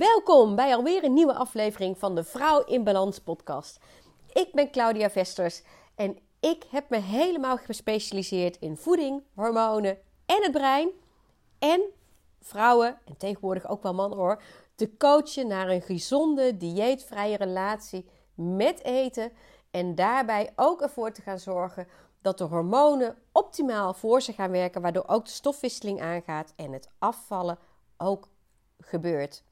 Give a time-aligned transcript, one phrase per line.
[0.00, 3.78] Welkom bij alweer een nieuwe aflevering van de Vrouw in Balans podcast.
[4.32, 5.62] Ik ben Claudia Vesters
[5.94, 10.90] en ik heb me helemaal gespecialiseerd in voeding, hormonen en het brein.
[11.58, 11.82] En
[12.40, 14.42] vrouwen, en tegenwoordig ook wel mannen hoor,
[14.74, 19.32] te coachen naar een gezonde, dieetvrije relatie met eten.
[19.70, 21.88] En daarbij ook ervoor te gaan zorgen
[22.22, 26.88] dat de hormonen optimaal voor ze gaan werken, waardoor ook de stofwisseling aangaat en het
[26.98, 27.58] afvallen
[27.96, 28.28] ook
[28.78, 29.42] gebeurt.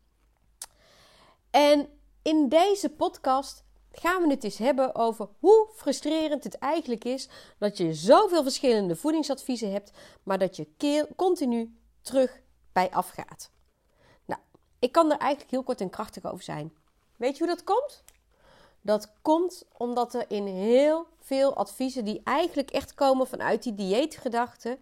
[1.58, 1.88] En
[2.22, 7.76] in deze podcast gaan we het eens hebben over hoe frustrerend het eigenlijk is dat
[7.76, 9.90] je zoveel verschillende voedingsadviezen hebt,
[10.22, 12.40] maar dat je keel continu terug
[12.72, 13.50] bij afgaat.
[14.24, 14.40] Nou,
[14.78, 16.72] ik kan er eigenlijk heel kort en krachtig over zijn.
[17.16, 18.02] Weet je hoe dat komt?
[18.80, 24.78] Dat komt omdat er in heel veel adviezen die eigenlijk echt komen vanuit die dieetgedachte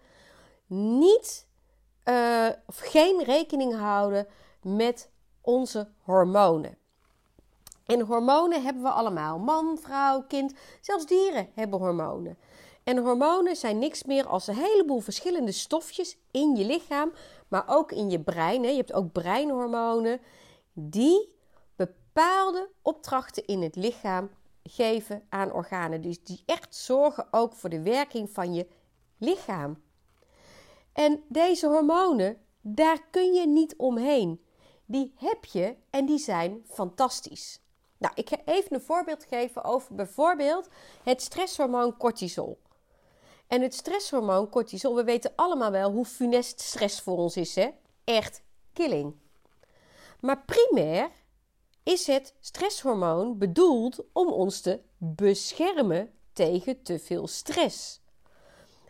[0.66, 1.46] niet
[2.04, 4.26] uh, of geen rekening houden
[4.62, 5.08] met
[5.46, 6.78] onze hormonen.
[7.86, 9.38] En hormonen hebben we allemaal.
[9.38, 12.38] Man, vrouw, kind, zelfs dieren hebben hormonen.
[12.84, 17.12] En hormonen zijn niks meer als een heleboel verschillende stofjes in je lichaam,
[17.48, 18.62] maar ook in je brein.
[18.62, 20.20] Je hebt ook breinhormonen
[20.72, 21.34] die
[21.76, 24.30] bepaalde opdrachten in het lichaam
[24.62, 26.00] geven aan organen.
[26.00, 28.66] Dus die echt zorgen ook voor de werking van je
[29.18, 29.82] lichaam.
[30.92, 34.40] En deze hormonen, daar kun je niet omheen.
[34.86, 37.60] Die heb je en die zijn fantastisch.
[37.98, 40.68] Nou, ik ga even een voorbeeld geven over bijvoorbeeld
[41.02, 42.58] het stresshormoon cortisol.
[43.46, 47.68] En het stresshormoon cortisol, we weten allemaal wel hoe funest stress voor ons is, hè?
[48.04, 48.42] Echt
[48.72, 49.14] killing.
[50.20, 51.10] Maar primair
[51.82, 58.00] is het stresshormoon bedoeld om ons te beschermen tegen te veel stress.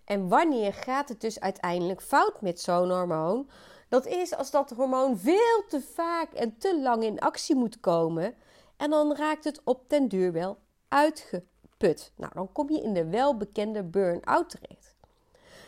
[0.05, 3.51] En wanneer gaat het dus uiteindelijk fout met zo'n hormoon?
[3.89, 8.35] Dat is als dat hormoon veel te vaak en te lang in actie moet komen.
[8.77, 12.13] En dan raakt het op den duur wel uitgeput.
[12.17, 14.97] Nou, dan kom je in de welbekende burn-out terecht.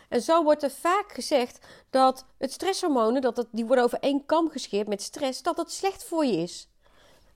[0.09, 4.49] En zo wordt er vaak gezegd dat het stresshormonen, dat die worden over één kam
[4.49, 6.69] gescheerd met stress, dat het slecht voor je is.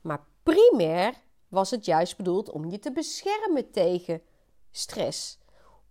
[0.01, 1.13] Maar primair
[1.47, 4.21] was het juist bedoeld om je te beschermen tegen
[4.71, 5.37] stress.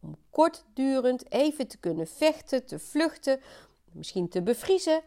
[0.01, 3.41] Om kortdurend even te kunnen vechten, te vluchten,
[3.95, 5.03] misschien te bevriezen,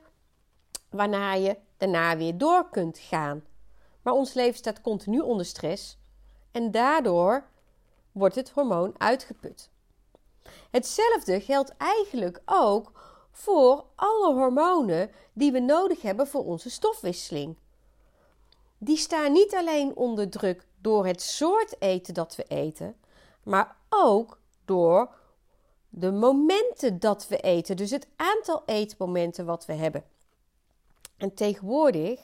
[0.89, 3.43] waarna je daarna weer door kunt gaan.
[4.01, 5.97] Maar ons leven staat continu onder stress
[6.51, 7.45] en daardoor
[8.11, 9.69] wordt het hormoon uitgeput.
[10.71, 12.91] Hetzelfde geldt eigenlijk ook
[13.31, 17.57] voor alle hormonen die we nodig hebben voor onze stofwisseling
[18.77, 22.95] die staan niet alleen onder druk door het soort eten dat we eten,
[23.43, 25.15] maar ook door
[25.97, 27.77] de momenten dat we eten.
[27.77, 30.03] Dus het aantal eetmomenten wat we hebben.
[31.17, 32.19] En tegenwoordig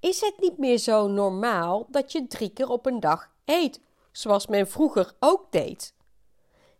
[0.00, 4.46] is het niet meer zo normaal dat je drie keer op een dag eet, zoals
[4.46, 5.94] men vroeger ook deed.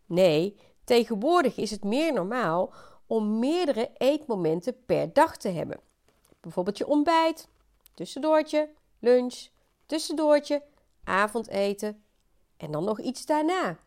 [0.07, 2.73] Nee, tegenwoordig is het meer normaal
[3.07, 5.81] om meerdere eetmomenten per dag te hebben.
[6.41, 7.49] Bijvoorbeeld je ontbijt,
[7.95, 8.69] tussendoortje,
[8.99, 9.49] lunch,
[9.87, 10.63] tussendoortje,
[11.05, 12.03] avondeten
[12.57, 13.79] en dan nog iets daarna.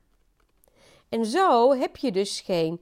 [1.15, 2.81] En zo heb je dus geen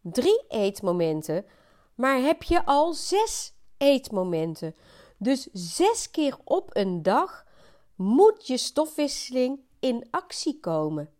[0.00, 1.46] drie eetmomenten,
[1.94, 4.74] maar heb je al zes eetmomenten.
[5.16, 7.46] Dus zes keer op een dag
[7.94, 11.10] moet je stofwisseling in actie komen.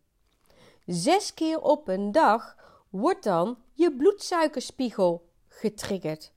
[0.85, 2.55] Zes keer op een dag
[2.89, 6.31] wordt dan je bloedsuikerspiegel getriggerd.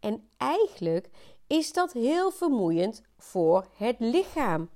[0.00, 1.08] En eigenlijk
[1.46, 4.70] is dat heel vermoeiend voor het lichaam.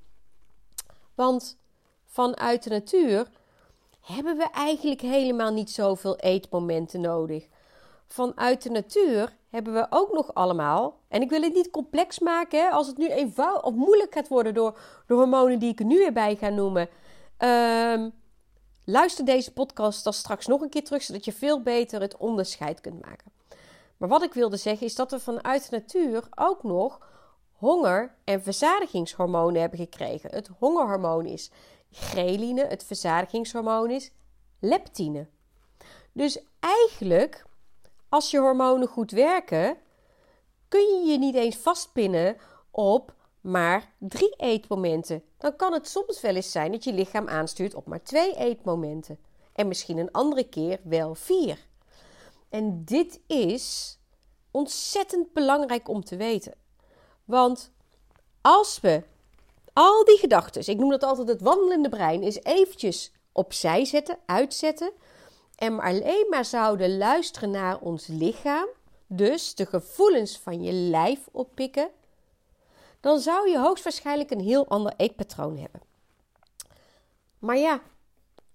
[1.15, 1.59] Want
[2.05, 3.29] vanuit de natuur
[4.04, 7.47] hebben we eigenlijk helemaal niet zoveel eetmomenten nodig.
[8.06, 12.60] Vanuit de natuur hebben we ook nog allemaal, en ik wil het niet complex maken,
[12.60, 15.84] hè, als het nu eenvoudig of moeilijk gaat worden door de hormonen die ik er
[15.84, 16.88] nu weer bij ga noemen.
[17.38, 18.12] Um,
[18.84, 22.80] luister deze podcast dan straks nog een keer terug, zodat je veel beter het onderscheid
[22.80, 23.33] kunt maken.
[23.97, 27.00] Maar wat ik wilde zeggen is dat we vanuit de natuur ook nog
[27.53, 30.30] honger- en verzadigingshormonen hebben gekregen.
[30.30, 31.50] Het hongerhormoon is
[31.95, 34.11] ghreline, het verzadigingshormoon is
[34.61, 35.27] leptine.
[36.13, 37.47] Dus eigenlijk,
[38.09, 39.77] als je hormonen goed werken,
[40.69, 42.37] kun je je niet eens vastpinnen
[42.71, 45.23] op maar drie eetmomenten.
[45.39, 49.19] Dan kan het soms wel eens zijn dat je lichaam aanstuurt op maar twee eetmomenten.
[49.53, 51.67] En misschien een andere keer wel vier.
[52.49, 53.99] En dit is
[54.51, 56.55] ontzettend belangrijk om te weten.
[57.25, 57.73] Want
[58.41, 59.03] als we
[59.74, 64.92] al die gedachten, ik noem dat altijd het wandelende brein, eens eventjes opzij zetten, uitzetten.
[65.56, 68.66] En alleen maar zouden luisteren naar ons lichaam.
[69.06, 71.88] Dus de gevoelens van je lijf oppikken.
[73.00, 75.80] dan zou je hoogstwaarschijnlijk een heel ander eetpatroon hebben.
[77.38, 77.80] Maar ja,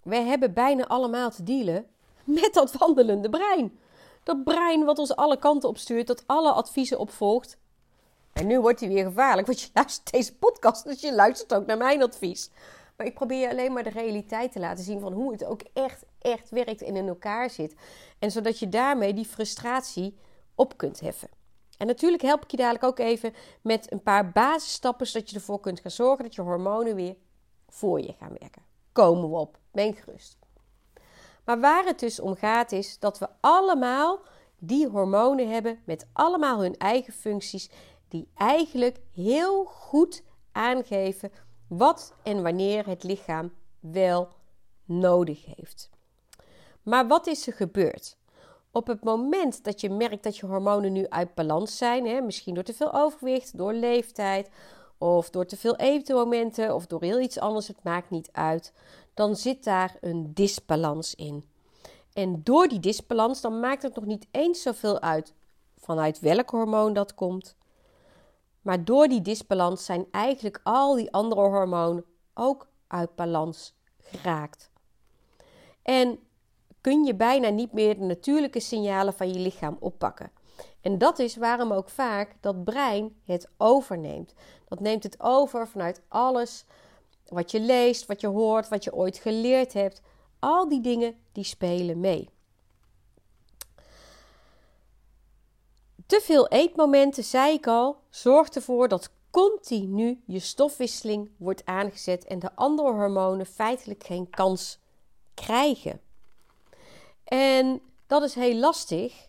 [0.03, 1.87] wij hebben bijna allemaal te dealen
[2.23, 3.79] met dat wandelende brein.
[4.23, 7.57] Dat brein wat ons alle kanten opstuurt, dat alle adviezen opvolgt.
[8.39, 11.65] En nu wordt hij weer gevaarlijk, want je luistert deze podcast, dus je luistert ook
[11.65, 12.49] naar mijn advies.
[12.97, 15.61] Maar ik probeer je alleen maar de realiteit te laten zien van hoe het ook
[15.73, 17.75] echt, echt werkt en in elkaar zit.
[18.19, 20.17] En zodat je daarmee die frustratie
[20.55, 21.29] op kunt heffen.
[21.77, 25.59] En natuurlijk help ik je dadelijk ook even met een paar basisstappen, zodat je ervoor
[25.59, 27.15] kunt gaan zorgen dat je hormonen weer
[27.67, 28.61] voor je gaan werken.
[28.91, 30.37] Komen we op, ben gerust.
[31.45, 34.19] Maar waar het dus om gaat is dat we allemaal
[34.59, 37.69] die hormonen hebben met allemaal hun eigen functies,
[38.09, 41.31] die eigenlijk heel goed aangeven
[41.67, 44.27] wat en wanneer het lichaam wel
[44.85, 45.89] nodig heeft.
[46.83, 48.17] Maar wat is er gebeurd?
[48.71, 52.53] Op het moment dat je merkt dat je hormonen nu uit balans zijn, hè, misschien
[52.53, 54.49] door te veel overwicht, door leeftijd
[54.97, 58.73] of door te veel etenmomenten of door heel iets anders, het maakt niet uit,
[59.13, 61.49] dan zit daar een disbalans in.
[62.13, 65.33] En door die disbalans, dan maakt het nog niet eens zoveel uit
[65.77, 67.55] vanuit welk hormoon dat komt.
[68.61, 74.71] Maar door die disbalans zijn eigenlijk al die andere hormonen ook uit balans geraakt.
[75.81, 76.19] En
[76.81, 80.31] kun je bijna niet meer de natuurlijke signalen van je lichaam oppakken.
[80.81, 84.33] En dat is waarom ook vaak dat brein het overneemt.
[84.67, 86.65] Dat neemt het over vanuit alles
[87.25, 90.01] wat je leest, wat je hoort, wat je ooit geleerd hebt.
[90.39, 92.29] Al die dingen die spelen mee.
[96.09, 102.39] Te veel eetmomenten, zei ik al, zorgt ervoor dat continu je stofwisseling wordt aangezet en
[102.39, 104.79] de andere hormonen feitelijk geen kans
[105.33, 106.01] krijgen.
[107.23, 109.27] En dat is heel lastig,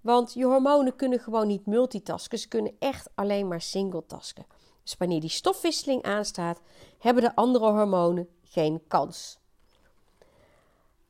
[0.00, 2.38] want je hormonen kunnen gewoon niet multitasken.
[2.38, 4.46] Ze kunnen echt alleen maar singletasken.
[4.82, 6.60] Dus wanneer die stofwisseling aanstaat,
[6.98, 9.38] hebben de andere hormonen geen kans.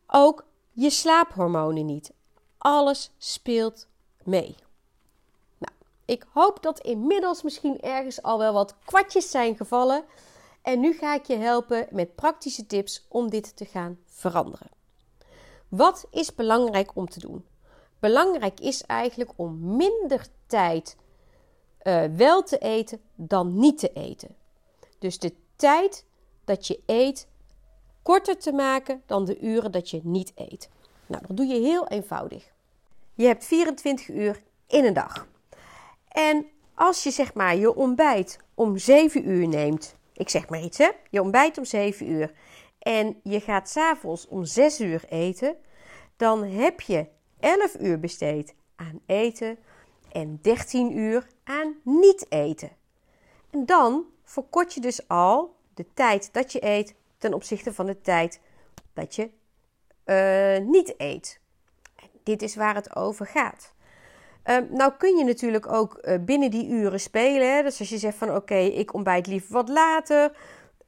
[0.07, 2.13] Ook je slaaphormonen niet.
[2.59, 3.87] Alles speelt
[4.25, 4.57] mee.
[6.09, 10.05] Ik hoop dat inmiddels misschien ergens al wel wat kwartjes zijn gevallen.
[10.63, 14.71] En nu ga ik je helpen met praktische tips om dit te gaan veranderen.
[15.69, 17.45] Wat is belangrijk om te doen?
[17.99, 20.97] Belangrijk is eigenlijk om minder tijd
[21.83, 24.37] uh, wel te eten dan niet te eten.
[24.99, 26.05] Dus de tijd
[26.45, 27.27] dat je eet
[28.03, 30.69] korter te maken dan de uren dat je niet eet.
[31.07, 32.51] Nou, dat doe je heel eenvoudig.
[33.15, 35.27] Je hebt 24 uur in een dag.
[36.19, 40.79] En als je zeg maar je ontbijt om 7 uur neemt, ik zeg maar iets
[40.79, 42.33] hè, je ontbijt om 7 uur
[42.79, 45.57] en je gaat s'avonds om 6 uur eten,
[46.17, 47.07] dan heb je
[47.41, 49.59] 11 uur besteed aan eten
[50.13, 52.71] en 13 uur aan niet eten.
[53.51, 58.01] En dan verkort je dus al de tijd dat je eet ten opzichte van de
[58.01, 58.41] tijd
[58.93, 59.31] dat je
[60.05, 61.41] uh, niet eet.
[62.23, 63.77] dit is waar het over gaat.
[64.49, 67.55] Uh, nou kun je natuurlijk ook uh, binnen die uren spelen.
[67.55, 67.63] Hè?
[67.63, 70.33] Dus als je zegt van oké, ik ontbijt liever wat later.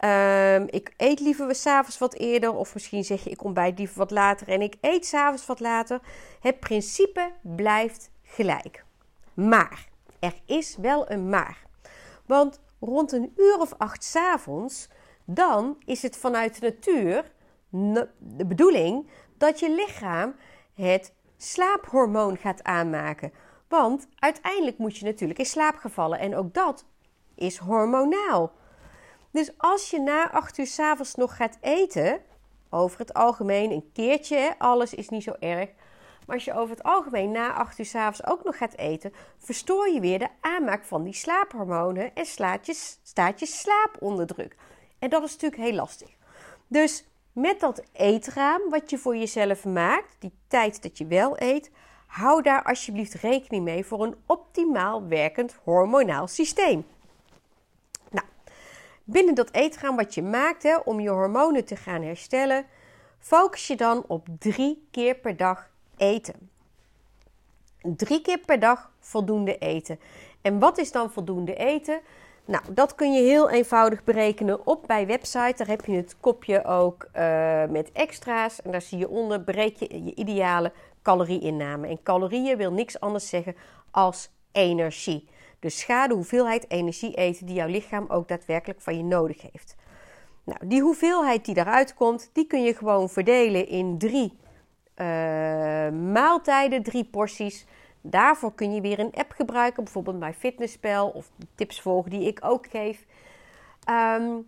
[0.05, 2.55] Um, ik eet liever s'avonds wat eerder.
[2.55, 6.01] Of misschien zeg je ik ontbijt liever wat later en ik eet s'avonds wat later.
[6.41, 8.85] Het principe blijft gelijk.
[9.35, 9.89] Maar,
[10.19, 11.59] er is wel een maar.
[12.27, 14.89] Want rond een uur of acht s'avonds,
[15.25, 17.33] dan is het vanuit de natuur
[18.19, 20.35] de bedoeling dat je lichaam
[20.75, 23.33] het slaaphormoon gaat aanmaken.
[23.71, 26.85] Want uiteindelijk moet je natuurlijk in slaap gevallen en ook dat
[27.35, 28.53] is hormonaal.
[29.31, 32.21] Dus als je na 8 uur s'avonds nog gaat eten,
[32.71, 35.71] over het algemeen een keertje, alles is niet zo erg.
[36.27, 39.89] Maar als je over het algemeen na 8 uur s'avonds ook nog gaat eten, verstoor
[39.89, 44.57] je weer de aanmaak van die slaaphormonen en slaat je, staat je slaap onder druk.
[44.99, 46.11] En dat is natuurlijk heel lastig.
[46.67, 51.71] Dus met dat eetraam wat je voor jezelf maakt, die tijd dat je wel eet,
[52.11, 56.85] hou daar alsjeblieft rekening mee voor een optimaal werkend hormonaal systeem.
[59.05, 62.67] Binnen dat eetgaan wat je maakt hè, om je hormonen te gaan herstellen,
[63.19, 66.51] focus je dan op drie keer per dag eten.
[67.83, 70.01] Drie keer per dag voldoende eten.
[70.43, 72.01] En wat is dan voldoende eten?
[72.45, 75.55] Nou, dat kun je heel eenvoudig berekenen op bij website.
[75.57, 78.63] Daar heb je het kopje ook uh, met extra's.
[78.63, 81.89] En daar zie je onder breek je je ideale calorieinname.
[81.89, 83.57] En calorieën wil niks anders zeggen
[83.91, 85.29] als energie.
[85.59, 89.77] Dus ga de hoeveelheid energie eten die jouw lichaam ook daadwerkelijk van je nodig heeft.
[90.45, 94.39] Nou, die hoeveelheid die daaruit komt, die kun je gewoon verdelen in drie
[94.97, 95.07] uh,
[96.13, 97.67] maaltijden, drie porties.
[98.01, 102.39] Daarvoor kun je weer een app gebruiken, bijvoorbeeld mijn fitnesspel of tips volgen die ik
[102.43, 103.07] ook geef.
[103.85, 104.39] Ehm,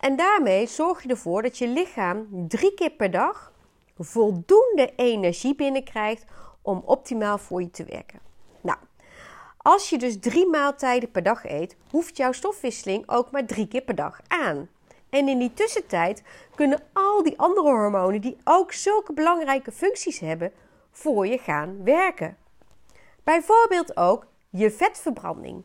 [0.00, 3.51] en daarmee zorg je ervoor dat je lichaam drie keer per dag
[3.98, 6.24] voldoende energie binnenkrijgt
[6.62, 8.20] om optimaal voor je te werken.
[8.60, 8.78] Nou,
[9.56, 13.82] als je dus drie maaltijden per dag eet, hoeft jouw stofwisseling ook maar drie keer
[13.82, 14.68] per dag aan.
[15.10, 16.22] En in die tussentijd
[16.54, 20.52] kunnen al die andere hormonen, die ook zulke belangrijke functies hebben,
[20.90, 22.36] voor je gaan werken.
[23.24, 25.64] Bijvoorbeeld ook je vetverbranding.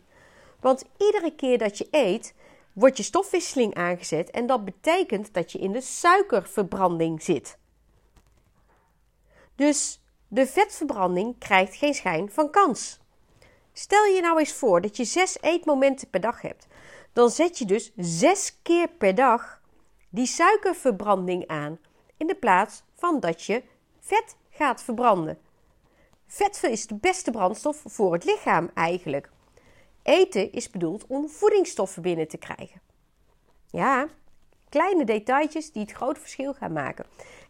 [0.60, 2.34] Want iedere keer dat je eet,
[2.74, 7.57] wordt je stofwisseling aangezet en dat betekent dat je in de suikerverbranding zit.
[9.58, 13.00] Dus de vetverbranding krijgt geen schijn van kans.
[13.74, 16.68] Stel je nou eens voor dat je zes eetmomenten per dag hebt.
[17.14, 19.62] Dan zet je dus zes keer per dag
[20.10, 21.80] die suikerverbranding aan
[22.18, 23.64] in de plaats van dat je
[24.00, 25.38] vet gaat verbranden.
[26.28, 29.30] Vet is de beste brandstof voor het lichaam eigenlijk.
[30.04, 32.82] Eten is bedoeld om voedingsstoffen binnen te krijgen.
[33.72, 34.08] Ja,
[34.70, 37.06] kleine detailtjes die het grote verschil gaan maken.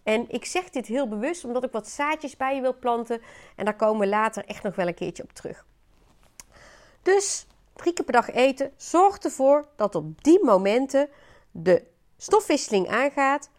[0.08, 3.22] En ik zeg dit heel bewust omdat ik wat zaadjes bij je wil planten.
[3.56, 5.66] En daar komen we later echt nog wel een keertje op terug.
[7.02, 11.10] Dus drie keer per dag eten zorgt ervoor dat op die momenten
[11.52, 11.84] de
[12.18, 13.50] stofwisseling aangaat.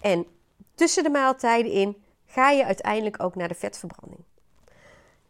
[0.00, 0.26] En
[0.74, 4.24] tussen de maaltijden in ga je uiteindelijk ook naar de vetverbranding.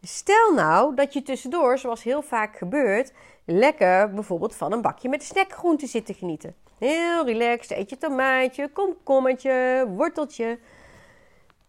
[0.01, 3.11] Stel nou dat je tussendoor, zoals heel vaak gebeurt,
[3.45, 6.55] lekker bijvoorbeeld van een bakje met snackgroenten zit te genieten.
[6.79, 10.59] Heel relaxed, eet je tomaatje, komkommetje, worteltje.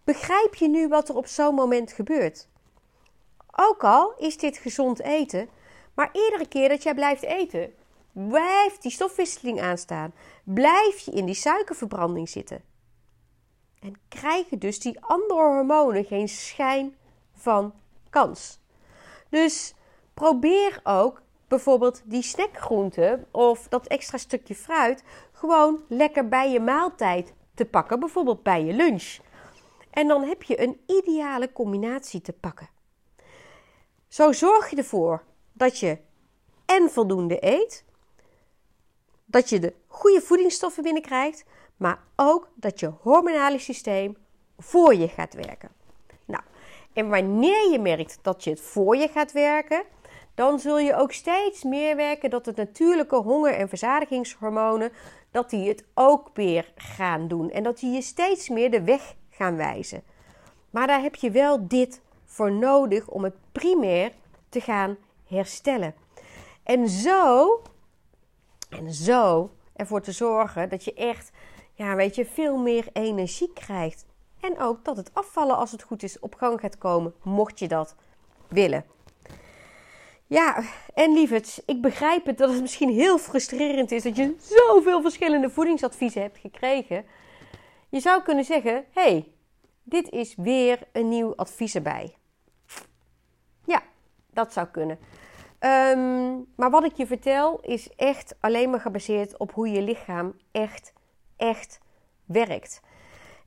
[0.05, 2.49] Begrijp je nu wat er op zo'n moment gebeurt?
[3.57, 5.49] Ook al is dit gezond eten,
[5.95, 7.75] maar iedere keer dat jij blijft eten,
[8.13, 10.13] blijft die stofwisseling aanstaan.
[10.45, 12.63] Blijf je in die suikerverbranding zitten.
[13.81, 16.97] En krijgen dus die andere hormonen geen schijn
[17.35, 17.75] van
[18.11, 18.59] kans.
[19.29, 19.75] Dus
[20.15, 25.03] probeer ook bijvoorbeeld die snackgroenten of dat extra stukje fruit
[25.33, 29.19] gewoon lekker bij je maaltijd te pakken, bijvoorbeeld bij je lunch.
[29.91, 32.69] En dan heb je een ideale combinatie te pakken.
[34.09, 35.99] Zo zorg je ervoor dat je
[36.67, 37.85] en voldoende eet,
[39.25, 41.45] dat je de goede voedingsstoffen binnenkrijgt,
[41.77, 44.17] maar ook dat je hormonale systeem
[44.59, 45.71] voor je gaat werken.
[46.25, 46.43] Nou,
[46.93, 49.85] en wanneer je merkt dat je het voor je gaat werken,
[50.41, 54.93] dan zul je ook steeds meer werken dat de natuurlijke honger- en verzadigingshormonen
[55.31, 59.15] dat die het ook weer gaan doen en dat die je steeds meer de weg
[59.31, 60.03] gaan wijzen.
[60.71, 64.13] Maar daar heb je wel dit voor nodig om het primair
[64.49, 65.95] te gaan herstellen.
[66.63, 67.63] En zo,
[68.69, 71.31] en zo ervoor te zorgen dat je echt,
[71.75, 74.07] ja, weet je, veel meer energie krijgt.
[74.41, 77.69] En ook dat het afvallen, als het goed is, op gang gaat komen, mocht je
[77.69, 77.95] dat
[78.49, 78.85] willen.
[80.31, 80.63] Ja,
[80.95, 85.51] en lieverd, ik begrijp het dat het misschien heel frustrerend is dat je zoveel verschillende
[85.51, 87.05] voedingsadviezen hebt gekregen.
[87.89, 89.33] Je zou kunnen zeggen: hey,
[89.83, 92.17] dit is weer een nieuw advies erbij.
[93.65, 93.83] Ja,
[94.33, 94.99] dat zou kunnen.
[95.59, 100.35] Ehm, maar wat ik je vertel is echt alleen maar gebaseerd op hoe je lichaam
[100.51, 100.93] echt,
[101.37, 101.79] echt
[102.25, 102.81] werkt.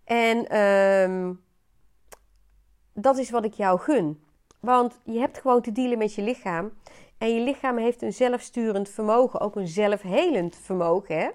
[0.03, 1.33] En ehm,
[2.93, 4.23] dat is wat ik jou gun.
[4.63, 6.71] Want je hebt gewoon te dealen met je lichaam.
[7.17, 11.17] En je lichaam heeft een zelfsturend vermogen, ook een zelfhelend vermogen.
[11.17, 11.29] Hè?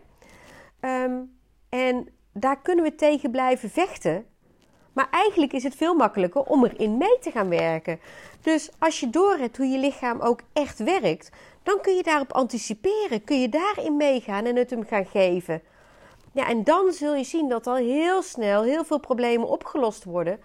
[0.80, 1.20] Ehm,
[1.68, 4.26] en daar kunnen we tegen blijven vechten.
[4.92, 8.00] Maar eigenlijk is het veel makkelijker om erin mee te gaan werken.
[8.40, 11.30] Dus als je doorhebt hoe je lichaam ook echt werkt,
[11.62, 13.24] dan kun je daarop anticiperen.
[13.24, 15.62] Kun je daarin meegaan en het hem gaan geven.
[16.32, 20.40] Ja, en dan zul je zien dat al heel snel heel veel problemen opgelost worden.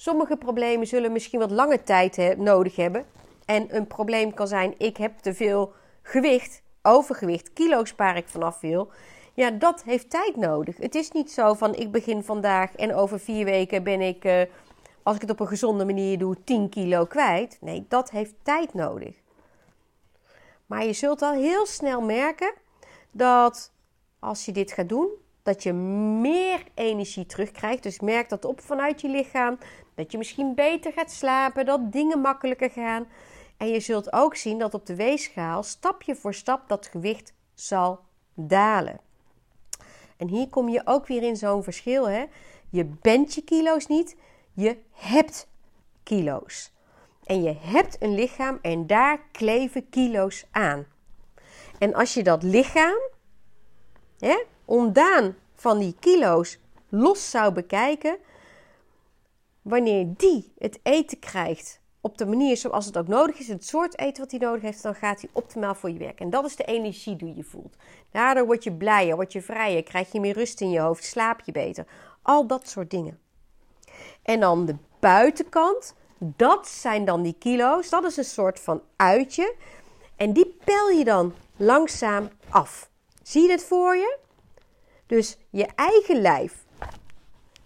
[0.00, 3.04] Sommige problemen zullen misschien wat lange tijd nodig hebben.
[3.44, 8.60] En een probleem kan zijn: ik heb te veel gewicht, overgewicht, kilo's waar ik vanaf
[8.60, 8.90] wil.
[9.34, 10.76] Ja, dat heeft tijd nodig.
[10.76, 14.42] Het is niet zo van ik begin vandaag en over vier weken ben ik, uh,
[15.02, 17.58] als ik het op een gezonde manier doe, 10 kilo kwijt.
[17.60, 19.16] Nee, dat heeft tijd nodig.
[20.66, 22.52] Maar je zult al heel snel merken
[23.10, 23.72] dat
[24.18, 25.08] als je dit gaat doen,
[25.42, 27.82] dat je meer energie terugkrijgt.
[27.82, 29.58] Dus merk dat op vanuit je lichaam.
[29.94, 33.06] Dat je misschien beter gaat slapen, dat dingen makkelijker gaan.
[33.56, 38.00] En je zult ook zien dat op de weegschaal stapje voor stap dat gewicht zal
[38.34, 39.00] dalen.
[40.16, 42.08] En hier kom je ook weer in zo'n verschil.
[42.08, 42.24] Hè?
[42.70, 44.16] Je bent je kilo's niet,
[44.52, 45.48] je hebt
[46.02, 46.72] kilo's.
[47.24, 50.86] En je hebt een lichaam en daar kleven kilo's aan.
[51.78, 52.98] En als je dat lichaam,
[54.18, 56.58] hè, ondaan van die kilo's,
[56.88, 58.16] los zou bekijken,
[59.62, 63.98] wanneer die het eten krijgt op de manier zoals het ook nodig is, het soort
[63.98, 66.24] eten wat hij nodig heeft, dan gaat hij optimaal voor je werken.
[66.24, 67.76] En dat is de energie die je voelt.
[68.10, 71.40] Daardoor word je blijer, word je vrijer, krijg je meer rust in je hoofd, slaap
[71.44, 71.86] je beter.
[72.22, 73.18] Al dat soort dingen.
[74.22, 77.90] En dan de buitenkant, dat zijn dan die kilo's.
[77.90, 79.54] Dat is een soort van uitje.
[80.16, 82.90] En die pel je dan langzaam af.
[83.22, 84.18] Zie je het voor je?
[85.10, 86.64] Dus je eigen lijf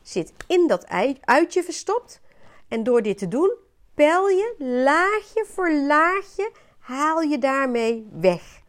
[0.02, 0.86] zit in dat
[1.20, 2.20] uitje verstopt.
[2.68, 3.54] En door dit te doen,
[3.94, 8.60] pel je laagje voor laagje, haal je daarmee weg.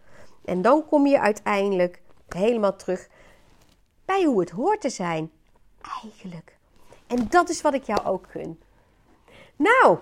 [0.46, 3.08] En dan kom je uiteindelijk helemaal terug
[4.06, 5.32] bij hoe het hoort te zijn.
[6.04, 6.58] Eigenlijk.
[7.08, 8.60] En dat is wat ik jou ook gun.
[9.56, 9.98] Nou,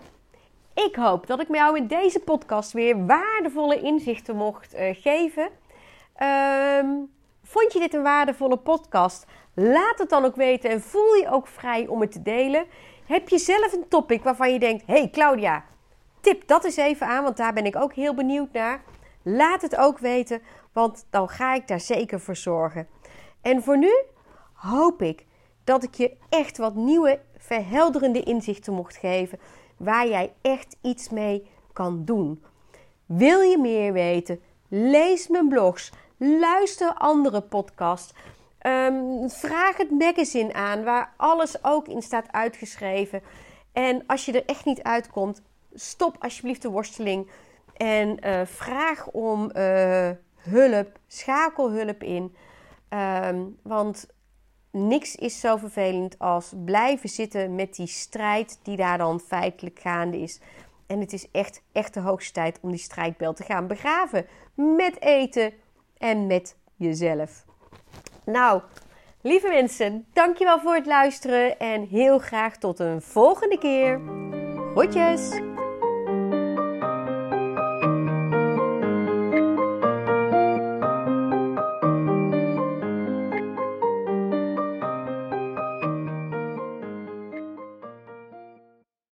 [0.73, 5.49] ik hoop dat ik jou in deze podcast weer waardevolle inzichten mocht uh, geven.
[6.21, 7.11] Um,
[7.43, 9.25] vond je dit een waardevolle podcast?
[9.53, 12.65] Laat het dan ook weten en voel je ook vrij om het te delen.
[13.05, 15.65] Heb je zelf een topic waarvan je denkt: hey Claudia,
[16.21, 18.83] tip dat eens even aan, want daar ben ik ook heel benieuwd naar.
[19.21, 20.41] Laat het ook weten,
[20.73, 22.87] want dan ga ik daar zeker voor zorgen.
[23.41, 23.93] En voor nu
[24.53, 25.25] hoop ik
[25.63, 29.39] dat ik je echt wat nieuwe, verhelderende inzichten mocht geven
[29.77, 32.43] waar jij echt iets mee kan doen.
[33.05, 34.41] Wil je meer weten?
[34.67, 35.91] Lees mijn blogs,
[36.23, 38.13] luister andere podcasts.
[38.61, 43.21] Um, vraag het magazine aan, waar alles ook in staat uitgeschreven.
[43.71, 45.41] En als je er echt niet uitkomt,
[45.73, 47.29] stop alsjeblieft de worsteling
[47.77, 52.35] en uh, vraag om uh, hulp, schakel hulp in.
[52.89, 54.07] Um, want
[54.71, 60.19] niks is zo vervelend als blijven zitten met die strijd die daar dan feitelijk gaande
[60.19, 60.39] is.
[60.87, 64.25] En het is echt, echt de hoogste tijd om die strijdbel te gaan begraven.
[64.53, 65.53] Met eten
[66.03, 67.45] en met jezelf.
[68.25, 68.61] Nou,
[69.21, 74.01] lieve mensen, dankjewel voor het luisteren en heel graag tot een volgende keer.
[74.71, 75.52] Groetjes!